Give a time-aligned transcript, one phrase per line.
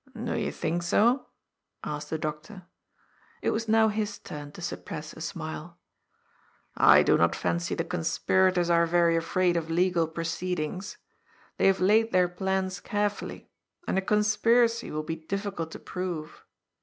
[0.15, 1.27] "Do you think so?"
[1.83, 2.63] asked the Doctor,
[3.43, 5.77] It was now his turn to suppress a smile."
[6.93, 10.97] I do not fancy the conspirators are very afraid of legal proceedings.
[11.57, 13.51] They have laid their plans carefully,
[13.87, 16.45] and a conspiracy will be difficult to prove.